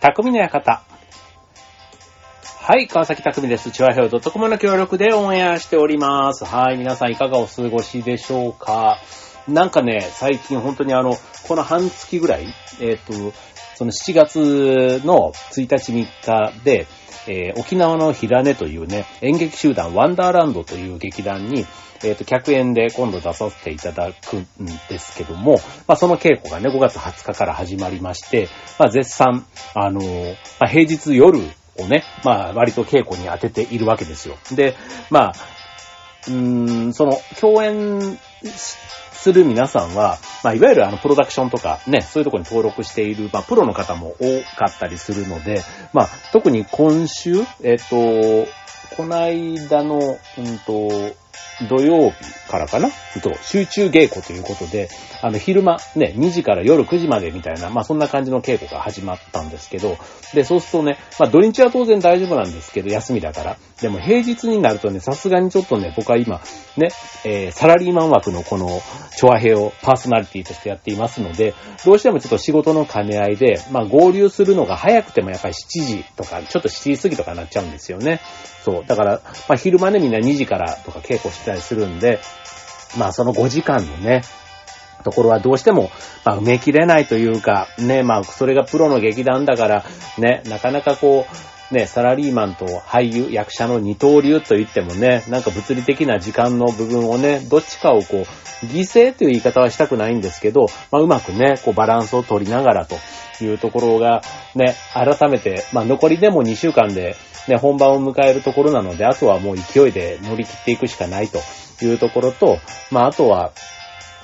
[0.00, 0.82] 匠の館。
[2.60, 3.72] はい、川崎匠です。
[3.72, 6.44] チュアヘオ .com の協力でオンエアしております。
[6.44, 8.98] はい、皆さんいかがお過ごしでしょうか
[9.48, 11.16] なんかね、最近本当にあの、
[11.48, 12.46] この半月ぐらい、
[12.80, 13.32] えっ、と、
[13.78, 16.88] その7月の1日3日で、
[17.28, 21.64] えー沖縄の平根というね、演劇集団ワンダーランドという劇団に、
[22.02, 24.46] えっ、と、客演で今度出させていただくん
[24.88, 28.48] ですけども、まあ、その稽古がね、5月20日から始まりまして、
[28.80, 31.38] まあ、絶賛、あのーまあ、平日夜
[31.76, 34.36] をね、まあ、割と稽古に当てているわけですよ。
[34.56, 34.74] で、
[35.10, 35.32] まあ、
[36.26, 48.46] うーん、その、共演する皆さんは、まあ、いわゆるあの、プロダクションとかね、そういうとこに登録している、まあ、プロの方も多かったりするので、まあ、特に今週、えっ、と、
[48.96, 50.88] この間の、うんと、
[51.68, 52.16] 土曜日
[52.48, 52.88] からかな？
[53.20, 54.88] と、集中稽古ということで、
[55.22, 59.96] あの、昼間、ね、2時から夜9時までみたいな、まあ、そんな感じの稽古が始まったんですけど、
[60.34, 63.56] で、そうするとね、まあ、土日は当然大丈夫なんですけど、休みだから。
[63.80, 66.40] でも、平日になるとね、さすがにちょっとね、僕は今、
[66.76, 66.90] ね、
[67.24, 68.80] えーサラリーマン枠のこの、
[69.16, 78.20] チョアヘをパーソナリティとしてやっていますので、どうしてもちょっと仕事の兼ね合いで、まあ、合流するのが早くてもやっぱり7時とか、ちょっと7時過ぎとかになっちゃうんですよね。
[78.64, 78.84] そう。
[78.86, 82.20] だから、まあ、昼間ね、みんな2時からとか稽古したりするんで、
[82.96, 84.22] まあ、その5時間のね、
[85.04, 85.90] ところはどうしても、
[86.24, 89.84] まあ、埋めきれないというか、ね、まあ、それがプロの劇団だから、
[90.18, 98.26] ね、なかなかこう、ね、サラリーマンと俳優、役者の二刀流と言ってもね、なんか物理的な時間の部分をね、どっちかをこ
[98.62, 102.96] う、犠牲という言い方はしたくないんですけど、まあ、うまくね、こう、バランスを取りながらと
[103.44, 104.22] いうところが、
[104.54, 107.16] ね、改めて、まあ、残りでも2週間で、
[107.48, 111.38] ね、本番を迎えるところなので、あとはもう勢いで乗り切っていくしかないと
[111.84, 112.58] いうところと、
[112.90, 113.52] まあ、あとは、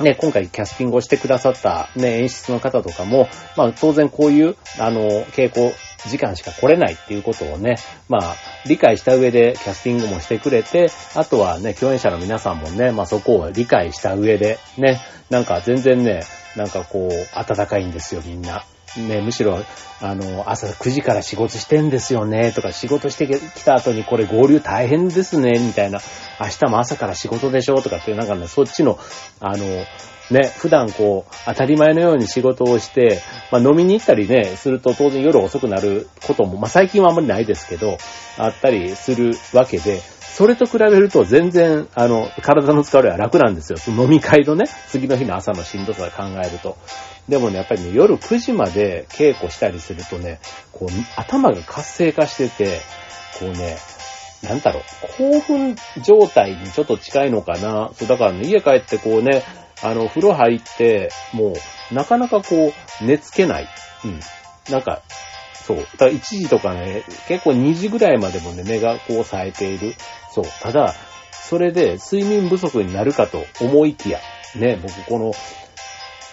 [0.00, 5.72] ね、今回キャスティングをしてくださったね、演出の方とかも、まあ当然こういう、あの、稽古
[6.08, 7.76] 時間しか来れないっていうことをね、
[8.08, 8.34] まあ
[8.66, 15.00] 理解した上でキャスティングもしてくれて、あとはね、共演者の皆さんもね、まあそこを理解した上で、ね、
[15.30, 16.22] なんか全然ね、
[16.56, 18.64] なんかこう、暖かいんですよ、みんな。
[18.96, 19.64] ね、むしろ、
[20.00, 26.00] あの、朝9時から仕事してんですよね、とか、仕事してきた後にこれ合流大変ですね、みたいな、
[26.40, 28.98] 明日も朝から仕事でしょ、とかっていう、なんかね、そっちの、
[29.40, 29.64] あの、
[30.30, 33.20] ね、普段こう、当たり前のように仕事をして、
[33.52, 37.98] まあ飲みに行ったりね、すると当然夜遅くなることも、まあ最近はあんまりないですけど、
[38.38, 40.00] あったりするわけで、
[40.34, 43.78] それと比べると全然、あの、体の疲れは楽なんですよ。
[43.78, 46.76] その飲み会のね、次の日の朝のしんどさを考えると。
[47.28, 50.40] でもね、やっぱりね、夜9時まで稽古したりするとね、
[50.72, 52.80] こう、頭が活性化してて、
[53.38, 53.76] こうね、
[54.42, 54.82] なんだろう、
[55.16, 57.90] 興奮状態にちょっと近いのかな。
[57.94, 59.42] そう、だからね、家帰ってこうね、
[59.82, 61.54] あの、風呂入って、も
[61.90, 63.68] う、なかなかこう、寝つけない。
[64.04, 64.20] うん。
[64.70, 65.02] なんか、
[65.54, 65.78] そう。
[65.78, 69.94] だから1時とかね、結構2時ぐらいまでもね、目がこう冴えている。
[70.30, 70.44] そう。
[70.60, 70.94] ただ、
[71.32, 74.20] それで睡眠不足になるかと思いきや、
[74.56, 75.32] ね、僕この、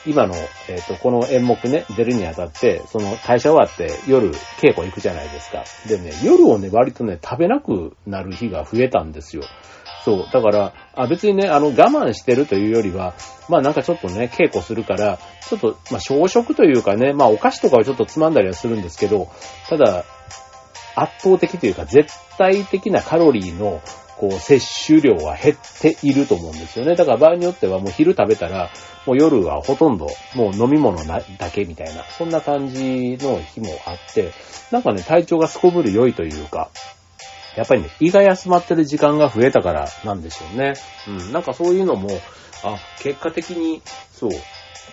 [0.06, 0.34] 今の、
[0.68, 5.64] えっ、と、この演目ね、出るにあたって、その会社終わって夜稽古行くじゃないですか。
[5.88, 9.44] でね、夜をね、割とね、食べなくなる日が増えたんですよ。
[10.04, 10.26] そう。
[10.32, 13.14] だから、あ別にね、あの、我慢してるというよりは、
[13.50, 19.28] まあなんかちょっとね、稽古するから、ちょっと、まあ小食というかね、まあお菓子とかをちょっとつまんだりはするんですけど、
[19.70, 20.06] ただ、
[20.96, 23.82] 圧倒的というか、絶対的なカロリーの、
[24.22, 26.96] こう、摂取量は減っていると思うんですよね。
[26.96, 28.70] だから場合によってはもう昼食べたら、
[29.08, 30.06] もう夜はほとんど
[30.36, 34.32] もう飲み物だけみたいな、そんな感じの日もあって、
[34.70, 36.70] なんかね、体調がすこぶる良いというか、
[37.58, 40.76] やっぱりね、胃が休まってる時間が増えたからなんでしょうね。
[41.08, 42.09] うん、なんかそういうのも、
[42.64, 43.82] あ、結果的に、
[44.14, 44.32] そう、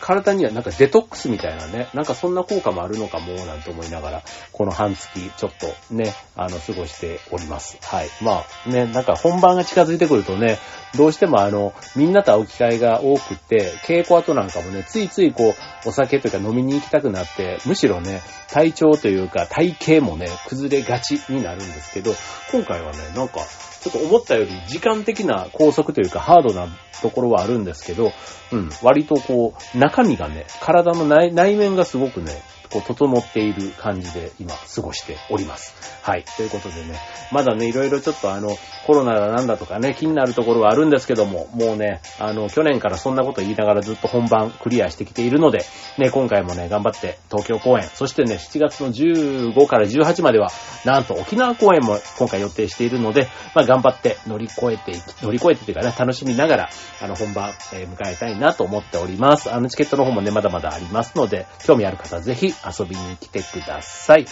[0.00, 4.22] 体にはなんかデトックスみたいなね、なんかそんな効果もあるのかも、なんて思いながら、
[4.52, 7.78] この半月ちょっとね、あの、過ごしております。
[7.82, 8.08] はい。
[8.22, 10.58] まあね、なんか本番が近づいてくるとね、
[10.96, 15.54] どうしてもあの、みんなと会う機会が多くて、稽古後なんかもね、ついついこ
[15.84, 22.12] う、お酒というか飲みに行きたくなって、むしろね、体調というか体型もね、崩れがちになるんですけど、
[22.52, 23.40] 今回はね、なんか、
[23.80, 26.66] ちょっと思ったより時間的な拘束というかハードな
[27.00, 28.12] ところはあるんですけど、
[28.50, 32.32] うん、割とこう、中身がね、体の内面がすごくね、
[32.70, 35.74] こう、整っている感じで今過ごしております。
[36.02, 36.24] はい。
[36.36, 36.98] ということでね、
[37.32, 38.56] まだね、いろいろちょっとあの、
[38.86, 45.64] コロナだなんだとかね、気になるところはあるんですけども、もうね、あの、去年からそんなこと言いながらずっと本番クリアしてきているので、
[45.98, 50.48] ね、今回もね、頑張って東京公演、そしてね、7月の15から18までは、
[50.84, 54.92] なんと沖縄公演も今回予定しているので、まあ頑張って乗り越えて、
[55.22, 56.70] 乗り越えてというかね、楽しみながら、
[57.02, 59.52] あの、本番、え迎えたいなと思っております。
[59.52, 64.26] あの、チケットの方もね、まだまだありますので、興味ある方はぜひ遊びに来てください。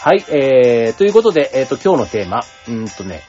[0.00, 3.22] はい、えー、ということで、えっ、ー、と、今日のテーマ、うんとね、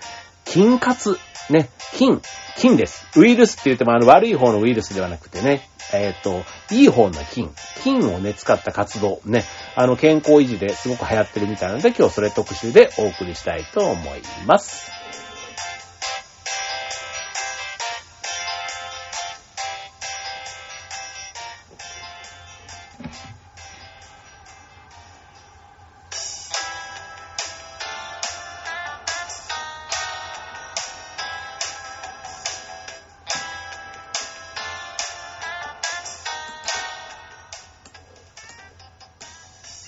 [0.46, 1.18] 菌活。
[1.50, 2.22] ね、菌、
[2.58, 3.06] 菌です。
[3.20, 6.44] ウイルスって言ってもあの悪い方のウイルスではなくてね、えっ、ー、と、
[6.74, 7.52] いい方の菌、
[7.84, 9.44] 菌をね、使った活動、ね、
[9.76, 15.03] あの、健康維持ですごく流行ってるみたいなので、今日それ特集でお送りしたいと思います。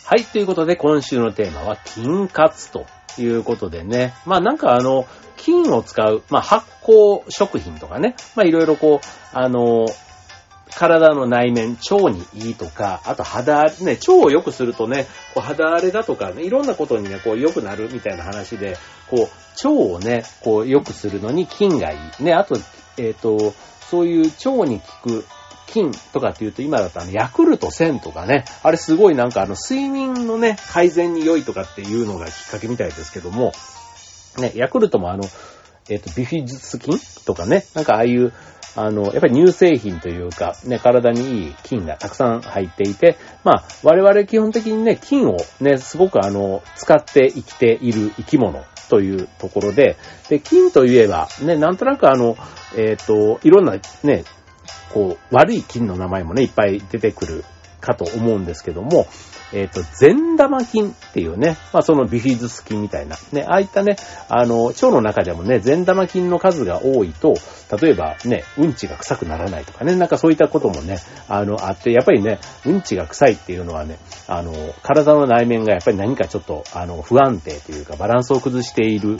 [0.07, 2.85] はい、ということで今週のテーマは菌活と
[3.17, 4.13] いうことでね。
[4.27, 8.15] まあなんかあの、菌を使う、まあ発酵食品とかね。
[8.35, 9.87] まあいろいろこう、あの、
[10.75, 18.77] 体の内面、腸にいいとか、あと肌荒れ、ね、腸を良くするとね、こう肌荒れだとかね、いろんなことにね、こう良くなるみたいな話で、
[19.09, 22.23] こう、腸をね、こう良くするのに菌がいい。
[22.23, 22.57] ね、あと、
[22.97, 23.55] えっ、ー、と、
[23.89, 25.25] そういう腸に効く
[25.67, 33.53] 菌とかって言うと今だとあの、ヤクルト1000とかね、あれすごいなんかあの、睡眠のね、改善に良いとかっていうのがきっかけみたいですけども、
[34.37, 35.23] ね、ヤクルトもあの、
[35.89, 38.33] えっ、ー、と、ビフィズス菌とかね、なんかああいう、
[38.75, 49.95] あの、やっぱり乳製品というか、ね、体にいい菌がたくさん入っていて、まあ、我々基本的にね、菌をね、すごくあの、使って生きている生き物というところで、
[50.29, 52.35] で、菌といえば、ね、なんとなくあの、
[52.75, 54.25] えっ、ー、と、いろんなね、
[54.95, 57.43] こう、悪い菌の名前もね、いっぱい出てくる
[57.81, 59.07] かと思うんですけども、
[59.51, 63.97] えっ、ー、と、善玉菌っていうね、まあそのビフィズス菌みたいな、ね、ああいったね、
[64.29, 67.33] あの、腸の中でもね、善玉菌の数が多いと、
[67.81, 73.97] 例えばね、うんちが臭くならないとかね、なんかそういったこともね、あの、あって、やっぱりね、うんちが臭いっていうのはね、
[74.29, 79.17] あの、体の内面がやっぱり何かちょっと、あの、不安定というか、バランスを崩している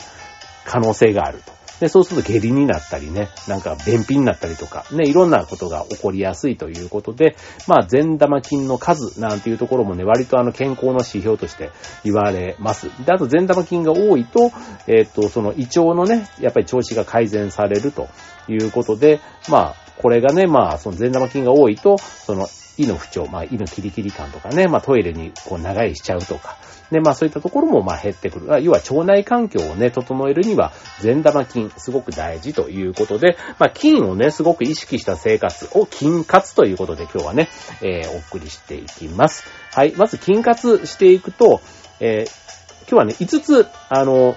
[0.63, 1.54] 可能性があると。
[1.79, 7.35] で、そうすると下痢になったりね、なんか便秘になったりとか、ね、いろんなことが起こりやすいということで、
[7.67, 11.71] まあ、善玉菌の数なんていうところもね、割とあの健康の指標として
[12.03, 12.89] 言われます。
[13.05, 14.51] で、あと善玉菌が多いと、
[14.87, 18.07] えっ、と、その胃腸のね、やっぱり調子が改善されると
[18.47, 19.19] いうことで、
[19.49, 26.57] まあ、これがね、まあ、その善玉菌が多いと、その胃の不調、まあ、胃のキリキリ感とかね、まあ、トイレにこう長いしちゃうとか、
[26.91, 28.47] で、まあ、そういったところもまあ減ってくる。
[28.61, 37.49] 要は腸内環境をね、整えるには、善玉菌、すごく大事ということで、まあ、菌をね、すごく意識した生活を菌活ということで今日はね、
[37.81, 39.45] えー、お送りしていきます。
[39.73, 39.93] はい。
[39.95, 41.61] まず菌活していくと、
[41.99, 44.35] えー、今日はね、5つ、あの、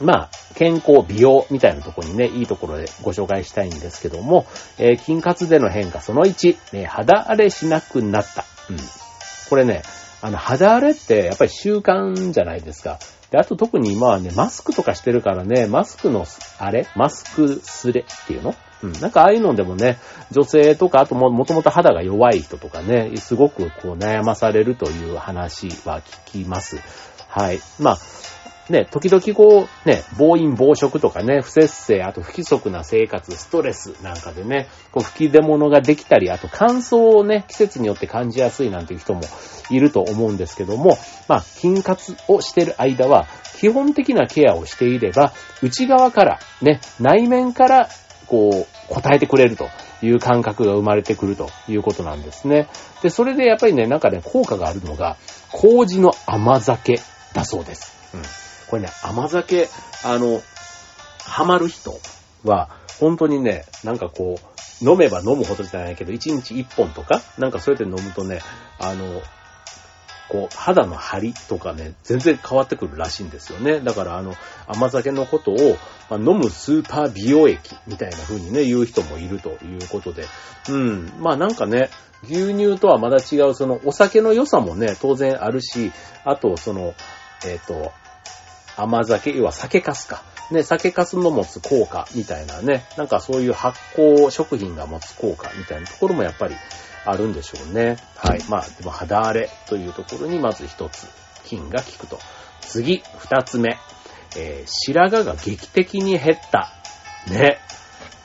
[0.00, 4.46] まあ、健康、美容みたいなところにね、いいところでご紹介したいんですけども、
[4.78, 8.44] えー、筋活での変化その1、えー、肌荒れしなくなった。
[8.70, 8.76] うん。
[9.48, 9.82] これね、
[10.22, 12.98] あの、肌荒れってやっぱり習慣じゃないですか。
[13.30, 16.24] で、あと特に今はね、マスクとかしてるからね、マスクの
[16.58, 18.54] あれマスクすれっていうの？
[18.82, 18.92] うん。
[19.00, 19.98] なんかああいうのでもね、
[20.30, 26.78] 女性とか、あとも、もともと肌が弱い人とかね、すごくこう悩まされるという話は聞きます。
[27.28, 27.60] はい。
[27.78, 27.98] まあ、
[28.70, 39.20] ね、時々こう、ね、暴飲暴食とかね、不節制、あと不規則な生活、ストレスなんかでね、こう吹き出物ができたり、あと乾燥をね、季節によって感じやすいなんていう人も
[39.70, 40.96] いると思うんですけども、
[41.28, 43.26] まあ、筋活をしてる間は、
[43.58, 47.88] 基本的なケアをしていれば、内側から、ね、内面から、
[48.26, 49.68] こう、答えてくれると
[50.02, 52.68] いう感覚が生まれてくるということなんですね。
[53.02, 55.16] で、それでやっぱりね、なんかね、効果があるのが、
[55.50, 57.00] 麹の甘酒
[57.32, 57.94] だそうです。
[58.14, 58.22] うん。
[58.68, 59.68] これね、甘酒、
[60.04, 60.42] あの、
[61.24, 61.98] ハマる人
[62.44, 64.54] は、本当にね、なんかこう、
[64.84, 68.40] 飲めば飲むほどじゃないけど、1日1本とか、なんかそうやって飲むとね、
[68.78, 69.22] あの、
[70.28, 73.80] こう、肌の張りとかね、全然変わってくるらしいんですよね。
[73.80, 74.34] だからあの、
[74.66, 75.76] 甘酒のことを、
[76.10, 80.26] まあ、飲むスーパー美容液みたいな風にね、言う人もいるということで。
[80.68, 81.12] うん。
[81.18, 81.90] まあなんかね、
[82.24, 85.92] 牛乳とはまだ違う、そのお酒の良さもね、当然あるし、
[86.24, 86.94] あとその、
[87.46, 87.92] えっ、ー、と、
[88.76, 90.22] 甘酒、要は酒粕か。
[90.50, 96.56] ね、酒粕の持つ効果みたいなね、なんかそういう発酵食品が持つ効果みたいなところもやっぱり
[97.04, 97.96] あるんでしょうね。
[98.16, 98.42] はい。
[98.48, 101.06] まあ、でも肌荒れというところにまず一つ、
[101.44, 102.18] 菌が効くと。
[102.60, 103.78] 次、二つ目。
[104.36, 106.72] えー、白髪が劇的に減った。
[107.30, 107.58] ね。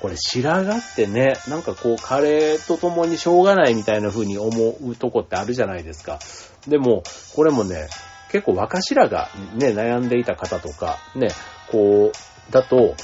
[0.01, 6.19] これ白髪ってね、なんかこう、カレーと共にしょうがないみたいな風に思うとこってあるじゃないですか。
[6.67, 7.03] でも、
[7.35, 7.89] これもね、
[8.31, 11.29] 結構若白髪ね、悩んでいた方とか、ね、
[11.71, 12.95] こう、だと、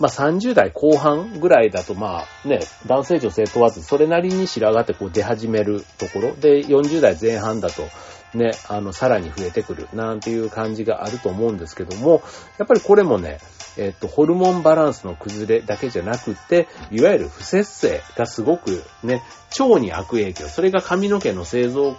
[0.00, 6.34] まあ30代後半ぐらいだとまあね、男性女性問わずそれなりに白髪ってこう出始めるところ。
[6.34, 7.88] で40代前半だと
[8.34, 12.22] ね、あの、さらに増えてくるなんていう感じがあると思うんですけども、
[12.58, 13.38] やっぱりこれもね、
[13.76, 19.22] えっと、ホルモンバランスの崩れだけじゃなくて、いわゆる不節制がすごくね、
[19.58, 21.96] 腸に悪影響、それが髪の毛の製造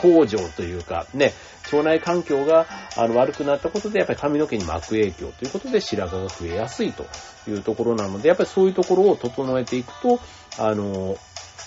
[0.00, 1.32] 工場というか、ね、
[1.72, 7.06] 腸内環境があの悪くなったことで、やっぱり髪の毛にも悪影響ということで白髪が増えやすいと
[7.48, 10.20] いうところなので、やっぱりそういうところを整えていくと、
[10.58, 11.16] あの、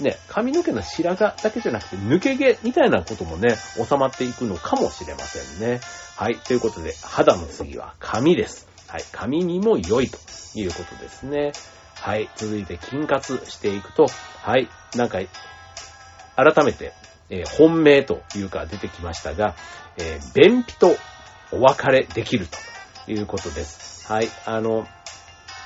[0.01, 5.79] ね、髪の毛の白髪だけじゃなくて抜け毛みたいなこともね、収まっていくのかもしれませんね。
[6.17, 6.37] はい。
[6.37, 8.67] ということで、肌の次は髪です。
[8.87, 9.03] はい。
[9.11, 10.17] 髪にも良いと
[10.55, 11.51] いうことですね。
[11.93, 12.29] はい。
[12.35, 14.07] 続いて、筋活していくと、
[14.41, 14.69] はい。
[14.95, 15.19] なんか、
[16.35, 16.93] 改めて、
[17.29, 19.55] えー、本命というか出てきましたが、
[19.97, 20.95] えー、便秘と
[21.51, 24.11] お別れできるということです。
[24.11, 24.27] はい。
[24.45, 24.87] あの、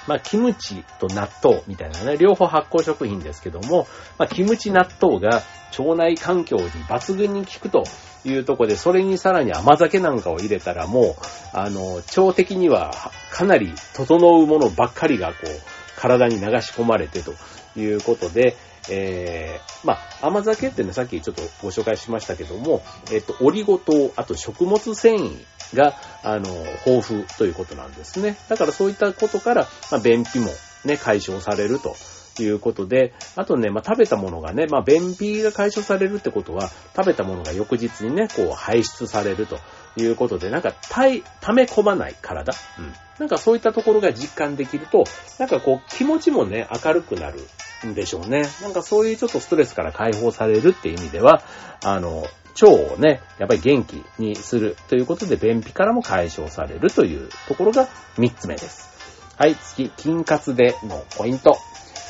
[0.07, 3.87] まあ、キムチと納豆みたいなね、両方発酵食品ですけども、
[4.17, 5.43] まあ、キムチ納豆が
[5.77, 7.83] 腸内環境に抜群に効くと
[8.25, 11.15] いうところで、それにさらに甘酒なんかを入れたらもう、
[11.53, 12.91] あの、腸的には
[13.31, 15.47] かなり整うものばっかりがこう、
[15.95, 17.33] 体に流し込まれてと
[17.77, 18.55] いうことで、
[18.89, 22.81] えー、まあ、甘酒ってね、さっきちょっとご紹介しましたけども、
[23.11, 26.49] えっと、オリゴ糖、あと食物繊維が、あの、
[26.85, 28.37] 豊富ということなんですね。
[28.49, 30.49] だからそういったことから、まあ、便秘も
[30.85, 31.95] ね、解消されると
[32.43, 39.59] いうことで、あとね、まあ、食べたものがね、まあ、便秘が解消されるってことは、食べたものが翌日にね、こう排出されると
[39.97, 42.93] いうことで、なんか、たい、溜め込まない体うん。
[43.19, 45.03] なんかそういったところが実感できると、
[45.37, 47.39] なんかこう、気持ちもね、明るくなる
[47.85, 48.43] んでしょうね。
[48.61, 51.43] なんかそういうちょっとストレスから解放されるっていう意味では、
[51.83, 52.25] あの、
[52.61, 58.89] 腸をね、やっぱり元気にするということで、便秘からも解消されるというところが3つ目です。
[59.37, 61.57] はい、次、筋活でのポイント。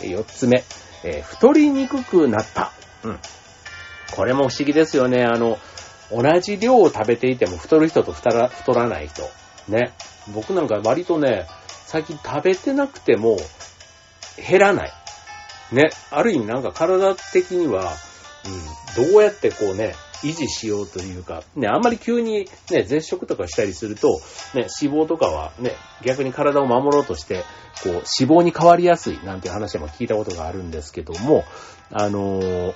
[0.02, 0.64] 4つ目、
[1.04, 2.72] えー、太りにくくなった。
[3.04, 3.20] うん。
[4.16, 5.24] これも不思議ですよね。
[5.24, 5.60] あの、
[6.12, 9.24] 同じ量を食べていても太る人と太ら太らない人。
[9.68, 9.94] ね。
[10.34, 11.46] 僕なんか割とね、
[11.86, 13.38] 最近食べてなくても
[14.50, 14.94] 減らない。
[15.72, 15.90] ね。
[16.12, 17.94] ある意味なんか体的には、
[18.98, 24.20] うん、どうやってこうね、維持しようというか、ね、あんまり急にね、絶食とかしたりすると、
[24.54, 27.44] ね、脂肪とかはね、逆に体を守ろうとして、
[27.84, 28.04] こう、脂
[28.42, 31.46] 肪に変わりやすいなんて話も聞いたことがあるんですけども、
[31.92, 32.74] あのー、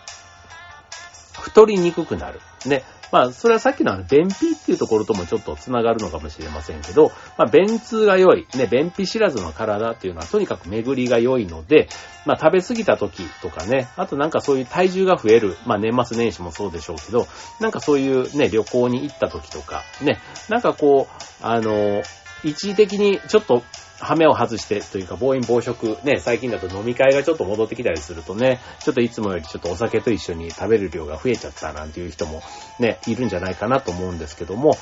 [1.40, 2.40] 太りにくくなる。
[2.66, 2.84] ね。
[3.14, 11.90] まあ、それはさっきのあの、便秘っていうところともちょっと繋がるのかもしれませんけど、まあ、便通が良い、ね、便秘知らずの体っていうのはとにかく巡りが良いので、
[12.26, 17.28] まあ、食べ過ぎた時とかね、あとなんかそういう体重が増える、まあ、年末年始もそうでしょうけど、
[17.60, 22.02] なんかそういうね、旅行に行った時とか、ね、なんかこう、あの、
[22.44, 23.64] 一時的にちょっと
[24.00, 32.42] ハメを外してというか暴飲暴食、ね、最近だと飲み会がちょっと戻ってきたりするとね、ちょっといつもよりちょっとお酒と一緒に食べる量が増えちゃったなんていう人も
[32.80, 34.78] ね、いるんじゃないかなと思うんですけども、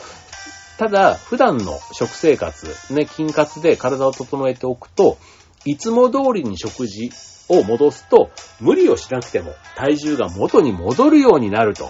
[0.77, 5.18] ただ、普段の食生活、ね、筋活で体を整えておくと、
[5.65, 7.12] いつも通りに食事
[7.50, 11.89] を戻すと、無理をしなくても体重が元に戻るようになると。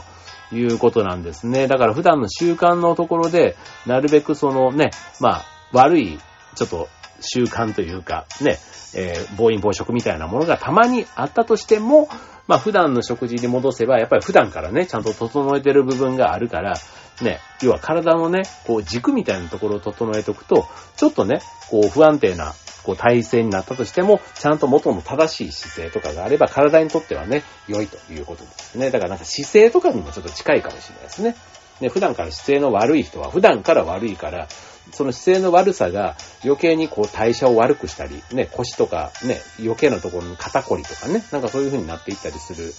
[0.54, 1.68] いうことなんですね。
[1.68, 6.20] だから普段の習慣のところで、なるべくそのね、まあ、悪い、
[6.56, 8.60] ちょっと習慣というか、ね、
[8.96, 12.10] えー、暴飲暴食みたいなものがたまにあったとしても、
[12.48, 16.76] まあ普段の食事に戻せば、やっぱり普段からね、ちゃんと整えてる部分があるから、
[17.22, 28.90] ね、要は体のね、こう軸みたいなところを整えておくと、ちょっとね、こう不安定な、こう体勢になったとしても、ちゃんと元の正しい姿勢とかがあれば、体にとってはね、良いということですね。
[28.90, 31.36] だからなんか姿勢とかにもちょっと近いかもしれないですね。
[31.80, 34.48] ね、普段から姿勢の悪い人は普段から悪いから、
[34.92, 42.74] その姿勢の悪さが余計にこう代謝を悪くしたり、ね、腰とかね、余計なところに肩こりとかね、なんかそういう風になっていったりする、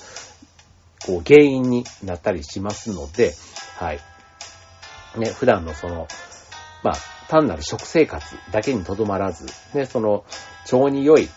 [1.06, 3.34] こう原因になったりしますので、
[3.76, 4.00] はい。
[5.18, 6.06] ね、普段のその、
[6.82, 6.94] まあ、
[7.28, 10.24] 単なる食生活だけにとどまらず、ね、その、
[10.72, 11.28] 腸に良い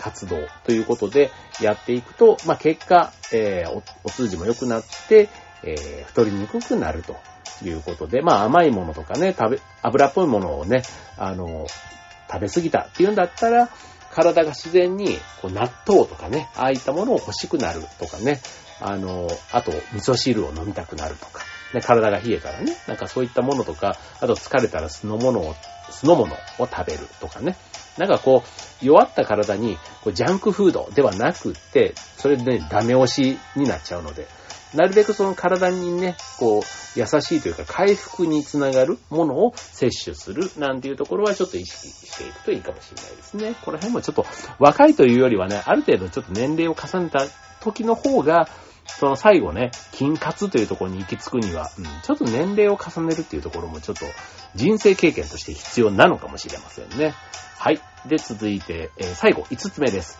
[0.00, 5.28] 活動ということでやっていくと、まあ、結果、えー、おお通じも良くなって、
[5.72, 7.16] えー、太りにくくなると
[7.64, 10.82] いうことで、まあ甘いものとかね、食べ、油っぽいものをね、
[11.16, 11.66] あの、
[12.30, 13.70] 食べ過ぎたっていうんだったら、
[14.16, 18.40] 体が自然にこう納豆とかね、ああいったものを欲しくなるとかね、
[18.80, 21.42] あの、あと味噌汁を飲みたくなるとか、
[21.74, 25.54] ね、体が冷えたらね、なんかそういったものとか、あと疲れたら酢の物を、
[25.90, 27.56] 酢の物を食べるとかね、
[27.98, 34.26] なんかこう、弱った体にこうジャンクフードではなくって、それで、ね、ダメ押しになっちゃうので、
[34.76, 36.62] なるべくその体にね、こう、
[36.98, 43.54] 優しいというか回復につながるものを摂取するなんていうところはちょっと意識していくといいかもしれないですね。
[43.64, 44.24] この辺もちょっと
[44.58, 47.26] 若いというよりはね、ある程度ちょっと年齢を重ねた
[47.60, 48.48] 時の方が、
[48.86, 54.06] その最後ね、金活というところに行き着くには、うん、ちょっと年齢を重ねるっていうところもちょっと
[54.54, 57.14] 人生経験として必要なのかもしれませんね。
[57.58, 57.80] はい。
[58.06, 60.18] で、続いて、えー、最後、5つ目です。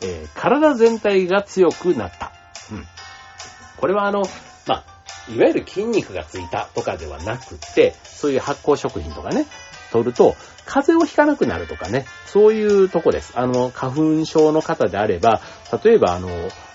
[0.00, 2.32] えー、体全体が強くなった。
[2.72, 2.86] うん。
[3.76, 4.22] これはあの、
[4.66, 9.46] まあ、いわゆる筋肉がついたとかではなくて、そういう発酵食品とかね、
[9.92, 13.32] 取ると、風邪をひかなくなるとかね、そういうとこです。
[13.36, 15.40] あの、花粉症の方であれば、
[15.84, 16.28] 例えばあの、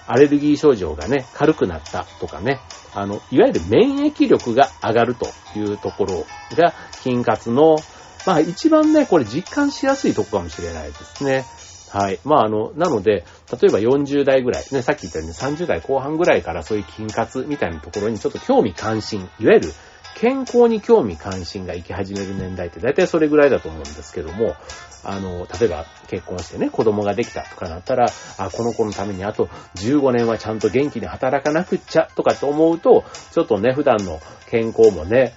[0.08, 2.60] アレルギー症状がね、軽くなったとかね、
[2.94, 5.28] あの、いわゆる免疫力が上がると
[5.58, 7.78] いうところが、筋活の、
[8.26, 11.46] まあ一番ね、これ実感しやすいとこかもしれないですね。
[11.92, 12.20] はい。
[12.24, 19.74] まあ、あの、なので、例えば40代ぐらい、ね、さっき言ったように30代後半ぐらいからそういう筋活みたいなところにちょっと興味関心、いわゆる
[20.16, 24.56] 健康に興味関心が行き始める年代って大体それぐらいだと思うんですけども、
[25.04, 28.06] あの、例えば結婚してね、子供ができたとかなったら、
[28.38, 35.34] あ、この子のためにあと15年はちゃんと元気に働かなくっちゃとかって思うと、ちょっとね、普段の健康もね、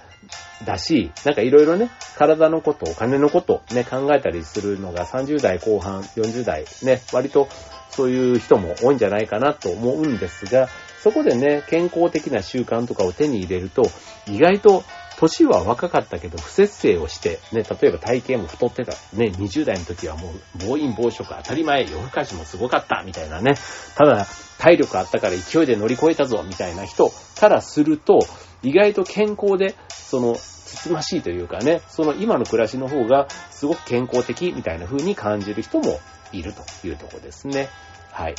[0.65, 7.47] だし、なんかいろいろね、体のこと、お金のことね、考えたりするのが30代後半、40代ね、割と
[7.89, 10.69] そういう人も多いんじゃないかなと思うんですが、
[11.01, 13.83] そこでね、健康的な習慣とかを手に入れると、
[14.27, 14.83] 意外と
[15.17, 18.93] 年は若かったけど、不節制をして、ね、例えば体型も太ってた。
[19.13, 23.55] ね、20代の時はもう暴飲暴食当たり前、夜更かしもすごかった、みたいなね。
[23.95, 24.27] ただ、
[24.57, 28.19] 体力あったから勢いで乗り越えたぞ、みたいな人からすると、
[28.65, 35.99] 意外と健康で、その、つつましいというかね、その今の暮らしの方がすごく健康的みたいな風に感じる人も
[36.31, 37.69] いるというとこですね。
[38.11, 38.35] はい。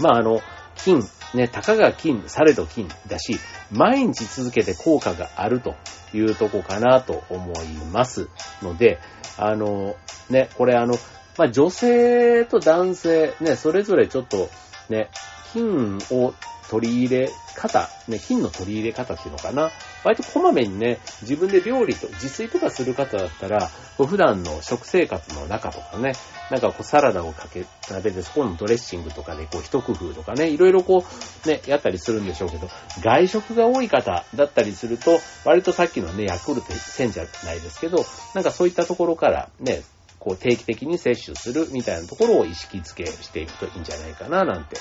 [0.00, 0.40] まああの、
[0.74, 1.02] 金、
[1.34, 3.38] ね、たかが金、されど金だし、
[3.70, 5.76] 毎日続けて効果があると
[6.12, 8.28] いうとこかなと思います
[8.62, 8.98] ので、
[9.36, 9.96] あの、
[10.30, 10.94] ね、これあの、
[11.36, 14.50] まあ、女性と男性、ね、それぞれちょっと、
[14.88, 15.10] ね、
[15.52, 16.34] 金を
[16.70, 19.70] 取り入れ方、ね、金の取り入れ方っていうのかな。
[20.04, 26.12] 割とこまめにね、自分で料理と、自炊とかする方だったら、こう普段の食生活の中とかね、
[26.50, 31.04] なんかこうサラダをかけ、食べてそこのドレッシングとかでこう一工夫とかね、いろいろこ
[31.44, 32.68] うね、やったりするんでしょうけど、
[33.02, 38.04] 外食が多い方だったりすると、割とさっきのね、ヤクルト1000じゃないですけど、
[38.34, 39.82] なんかそういったところからね、
[40.18, 44.76] こう定期的に摂取するみたいなところを意識づけしていくといいんじゃないかななんて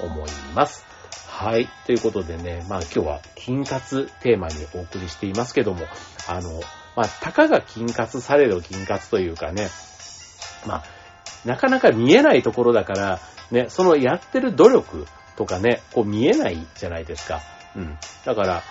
[0.00, 0.95] 思います。
[1.26, 1.68] はい。
[1.86, 5.86] ということでね、まあ今日は金活テーマにお送りしていますけども、
[6.28, 6.60] あの、
[6.96, 9.68] まあ、たかが金活されど金活というかね、
[10.66, 10.84] まあ、
[11.44, 17.42] なかなか見えないところだから、ね、そのやってる努力とかね、こう見えないじゃないですか。
[17.76, 17.98] うん。
[18.24, 18.62] だから、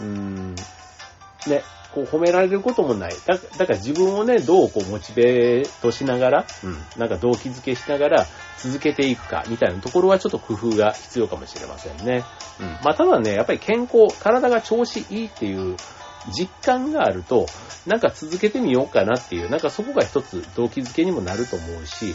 [0.00, 1.62] うーん、ね、
[1.94, 3.12] こう褒められることもない。
[3.26, 8.26] だだから自分をね、どうこうモチベートしながら、うん、なんか動機づけしながら
[8.58, 12.24] 続けていくか、みたいなところはちょっと工夫が必要かもしれませんね。
[12.60, 12.66] うん。
[12.82, 15.76] まあ、ただね、やっぱり健康、体が調子いいっていう
[16.36, 17.46] 実感があると、
[17.86, 22.14] なんか続けてみようかなっていう、なんかそこが一つ動機づけにもなると思うし、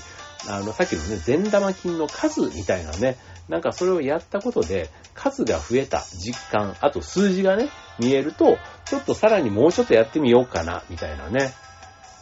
[0.50, 3.18] あの、さっきのね、善玉菌の数みたいなね、
[3.50, 11.54] なんかそれをやったことで、数が増えた実感、あと数字がね、見えると、ちょっとさらにもうちょっとやってみようかな、みたいなね、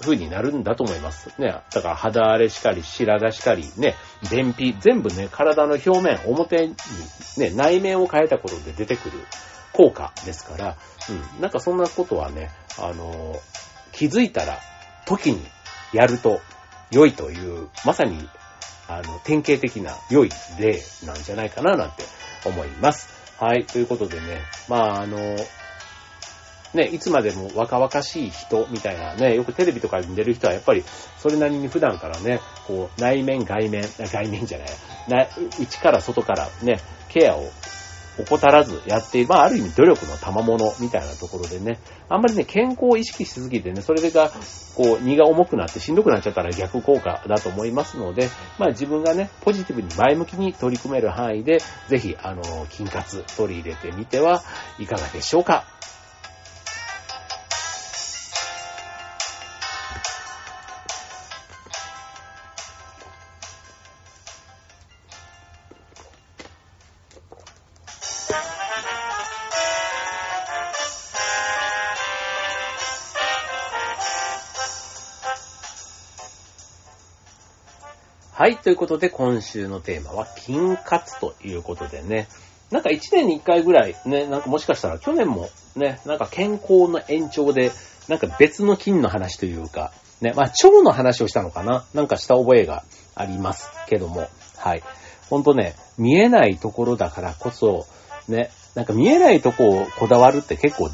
[0.01, 1.29] 風になるんだと思います。
[1.39, 1.55] ね。
[1.71, 3.95] だから肌荒れしかり、白髪しかり、ね、
[4.31, 6.75] 便秘、全部ね、体の表面、表に、
[7.37, 9.19] ね、内面を変えたことで出てくる
[9.73, 10.75] 効果ですから、
[11.09, 11.41] うん。
[11.41, 13.39] なんかそんなことはね、あの、
[13.91, 14.59] 気づいたら、
[15.05, 15.41] 時に
[15.93, 16.41] やると
[16.91, 18.27] 良いという、まさに
[18.87, 22.03] あの、典型的な良い例なんじゃないかななんて
[22.45, 23.09] 思います。
[23.37, 23.65] はい。
[23.65, 25.17] ということでね、まあ、あの、
[26.75, 30.83] ね、いつまでも若々しい人みたいなね、よくテレビとかに出る人はやっぱり
[31.17, 34.59] それなりに普段からね、こう内面外面、外面じゃ
[35.07, 35.27] ない、
[35.59, 37.49] 内から外からね、ケアを
[38.23, 44.31] 怠らずやって、まあ、ある意味努力の賜物みたいなところでね、あんまりね、健康を意識しすぎてね、それが、
[44.75, 54.43] こう、荷が重くなってしんどくなっちゃったら逆効果だと思いますので、まあ、自分がね、ポジティブに前向きに取り組める範囲で、ぜひ、あの、筋活取り入れてみては
[54.79, 55.65] いかがでしょうか。
[78.45, 78.57] はい。
[78.57, 82.27] ということで、今週のテーマは、金活ということでね。
[82.69, 87.71] なんか1年に1回ぐらいね、なんかもしかしたら去年もね、なんか健康の延長で、
[88.07, 91.85] なんか別の菌の話というか、ね、まあ腸の話をしたのかな？
[91.95, 92.83] なんかした覚えが
[93.15, 94.83] ありますけども、はい。
[95.27, 97.87] ほんとね、見えないところだからこそ、
[98.27, 100.91] ね、なんか見えないとこをこだわるって結構、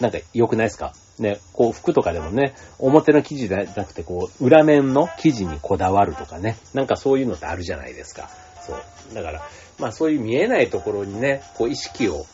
[0.00, 0.92] なんか良くないですか？
[1.20, 8.30] ね、こう服とかでもね、表の生地じゃなくてこう、裏面の生地にこだわるとかね、なんかそういうのってあるじゃないですか。
[8.66, 9.14] そう。
[9.14, 9.42] だから、
[9.78, 12.26] まあそういう見えないところにね、こう意識を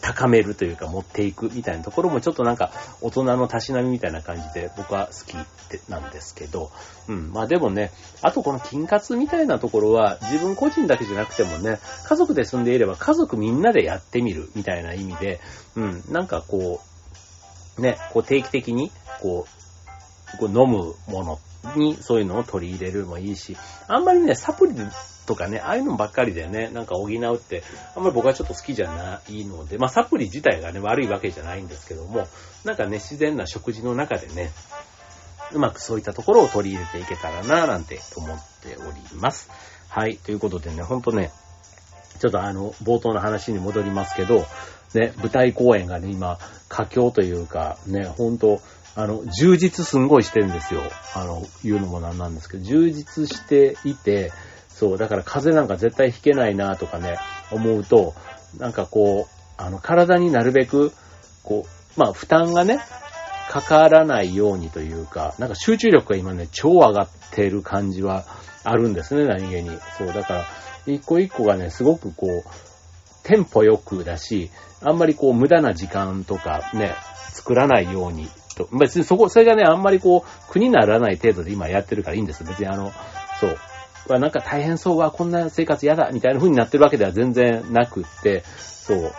[0.00, 5.34] 高めるというか持っていくみたいなところもちょっとなんか大人のたしなみみたいな感じで僕は好き
[5.90, 6.70] なんですけど、
[7.08, 7.32] うん。
[7.32, 7.90] まあでもね、
[8.22, 15.40] あとこの金活みたいなところは自分個人だけじゃなくてもね、家族で住んでいれば家族みんなでやってみるみたいな意味で、
[15.76, 16.02] うん。
[16.08, 16.89] なんかこう、
[17.78, 19.46] ね、こう定期的にこ
[20.34, 21.38] う、こう飲むもの
[21.76, 23.56] にそういうのを取り入れるもいいし、
[23.88, 24.74] あんまりね、サプリ
[25.26, 27.62] とかね、ああいうのばっかりでね、なんか補うって、
[27.96, 32.26] あんまり僕はちょっと好きじゃないので、まあサプリ自体がね、悪いわけじゃないんですけども、
[32.64, 34.52] なんかね、自然な食事の中でね、
[35.52, 39.50] うまくそういったところを取り入れていけたらな、なんて思っております。
[39.88, 41.32] はい、ということでね、ほんとね、
[42.20, 44.46] ちょっとあの、冒頭の話に戻りますけど、
[44.94, 48.60] ね、舞台公演がね、今、佳境というか、ね、ほんと、
[48.96, 50.82] あの、充実すんごいしてるんですよ。
[51.14, 54.32] あの、言うのもなんなんですけど、充実していて、
[54.68, 57.18] そう、だから風邪なんか絶対引けないなとかね、
[57.50, 58.14] 思うと、
[58.58, 60.92] なんかこう、あの、体になるべく、
[61.42, 62.80] こう、まあ、負担がね、
[63.50, 68.24] かからないようにというか、なんか集中力が今ね、超上がってる感じは
[68.64, 69.78] あるんですね、何気に。
[69.98, 70.46] そう、だから、
[70.86, 72.69] 一個一個がね、すごくこう、
[73.22, 74.50] テンポよくだし、
[74.82, 76.94] あんまりこう、無駄な時間とかね、
[77.32, 78.28] 作らないように
[78.60, 78.68] と。
[78.76, 82.44] 別にそこ、それがね、あんまりこう、苦にならない程度で今やってるからいいんです。
[82.44, 82.92] 別にあの、
[83.40, 84.18] そう。
[84.18, 89.12] なんか大変そうは、こんな生活嫌だ、みたいな風になってるわけでは全然なくって、そう。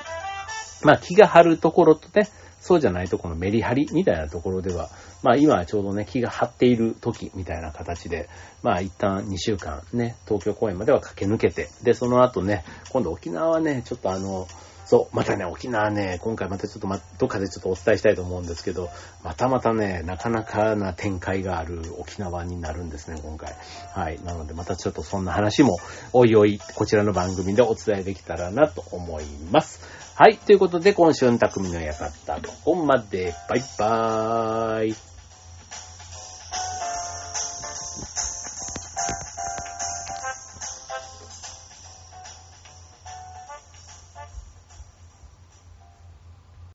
[0.84, 2.28] まあ気が張るところとね、
[2.60, 4.90] そうじゃないとこのメリハリみたいなところでは、
[5.24, 8.30] まあ今はちょうどね、気が張っている時みたいな形で、
[8.64, 14.48] まあ一旦2週間ね、東京公演までは駆け抜けて、で、その後ね、今度沖縄はね、ちょっとあの、
[14.92, 18.90] そう、またね、沖縄ね、今回またちょっとま、どっかでちょっとお伝えしたいと思うんですけど、
[19.24, 23.56] またまたね、なかなかな展開がある沖縄になるんですね、今回。
[23.94, 24.22] はい。
[24.26, 25.78] なので、またちょっとそんな話も、
[26.12, 29.80] おいおい、こちらの番組でお伝えできたらなと思います。
[30.16, 30.38] はい。
[30.38, 33.34] ということで、今週の匠の館、ここまで。
[33.48, 35.11] バイバーイ。